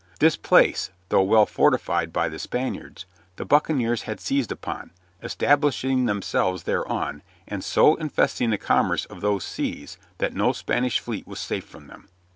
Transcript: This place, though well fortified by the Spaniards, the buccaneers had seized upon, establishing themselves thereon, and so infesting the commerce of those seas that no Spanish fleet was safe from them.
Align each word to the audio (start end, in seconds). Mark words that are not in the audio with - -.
This 0.19 0.35
place, 0.35 0.89
though 1.09 1.21
well 1.21 1.45
fortified 1.45 2.11
by 2.11 2.27
the 2.27 2.39
Spaniards, 2.39 3.05
the 3.35 3.45
buccaneers 3.45 4.01
had 4.01 4.19
seized 4.19 4.51
upon, 4.51 4.89
establishing 5.21 6.05
themselves 6.05 6.63
thereon, 6.63 7.21
and 7.47 7.63
so 7.63 7.93
infesting 7.97 8.49
the 8.49 8.57
commerce 8.57 9.05
of 9.05 9.21
those 9.21 9.43
seas 9.43 9.99
that 10.17 10.33
no 10.33 10.53
Spanish 10.53 10.97
fleet 10.99 11.27
was 11.27 11.39
safe 11.39 11.65
from 11.67 11.85
them. 11.85 12.09